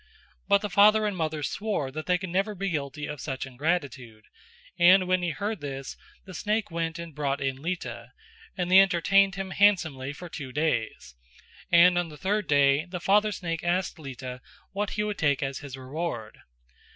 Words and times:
But 0.47 0.63
the 0.63 0.69
father 0.71 1.05
and 1.05 1.15
mother 1.15 1.43
swore 1.43 1.91
that 1.91 2.07
they 2.07 2.17
could 2.17 2.31
not 2.31 2.57
be 2.57 2.71
guilty 2.71 3.05
of 3.05 3.21
such 3.21 3.45
ingratitude, 3.45 4.23
and 4.79 5.07
when 5.07 5.21
he 5.21 5.29
heard 5.29 5.61
this 5.61 5.95
the 6.25 6.33
snake 6.33 6.71
went 6.71 6.97
and 6.97 7.13
brought 7.13 7.39
in 7.39 7.61
Lita, 7.61 8.11
and 8.57 8.71
they 8.71 8.79
entertained 8.79 9.35
him 9.35 9.51
handsomely 9.51 10.11
for 10.11 10.27
two 10.27 10.51
days; 10.51 11.13
and 11.71 11.99
on 11.99 12.09
the 12.09 12.17
third 12.17 12.47
day 12.47 12.85
the 12.85 12.99
father 12.99 13.31
snake 13.31 13.63
asked 13.63 13.99
Lita 13.99 14.41
what 14.71 14.89
he 14.97 15.03
would 15.03 15.19
take 15.19 15.43
as 15.43 15.59
his 15.59 15.77
reward. 15.77 16.39